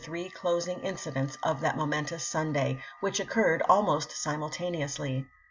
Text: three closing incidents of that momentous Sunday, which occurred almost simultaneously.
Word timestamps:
three 0.03 0.27
closing 0.31 0.79
incidents 0.79 1.37
of 1.43 1.61
that 1.61 1.77
momentous 1.77 2.25
Sunday, 2.25 2.81
which 3.01 3.19
occurred 3.19 3.61
almost 3.69 4.09
simultaneously. 4.11 5.23